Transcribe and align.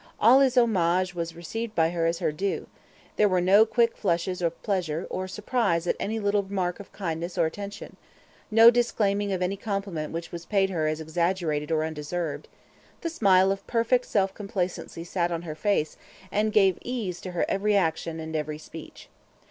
All 0.19 0.39
his 0.39 0.57
homage 0.57 1.13
was 1.13 1.35
received 1.35 1.75
by 1.75 1.91
her 1.91 2.07
as 2.07 2.17
her 2.17 2.31
due; 2.31 2.65
there 3.17 3.29
were 3.29 3.39
no 3.39 3.67
quick 3.67 3.95
flushes 3.95 4.41
of 4.41 4.59
pleasure 4.63 5.05
or 5.11 5.27
surprise 5.27 5.85
at 5.85 5.95
any 5.99 6.17
little 6.17 6.41
mark 6.51 6.79
of 6.79 6.91
kindness 6.91 7.37
or 7.37 7.45
attention; 7.45 7.97
no 8.49 8.71
disclaiming 8.71 9.31
of 9.31 9.43
any 9.43 9.55
compliment 9.55 10.11
which 10.11 10.31
was 10.31 10.47
paid 10.47 10.71
her 10.71 10.87
as 10.87 10.99
exaggerated 11.01 11.69
or 11.71 11.85
undeserved; 11.85 12.47
the 13.01 13.09
smile 13.11 13.51
of 13.51 13.67
perfect 13.67 14.05
self 14.07 14.33
complacency 14.33 15.03
sat 15.03 15.31
on 15.31 15.43
her 15.43 15.53
face, 15.53 15.97
and 16.31 16.51
gave 16.51 16.79
ease 16.81 17.21
to 17.21 17.33
her 17.33 17.45
every 17.47 17.75
action 17.77 18.19
and 18.19 18.35
every 18.35 18.57
speech. 18.57 19.07